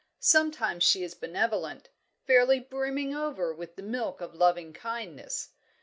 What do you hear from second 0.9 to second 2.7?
is benevolent, fairly